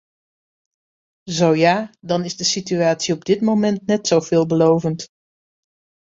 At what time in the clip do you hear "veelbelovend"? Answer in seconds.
4.19-5.07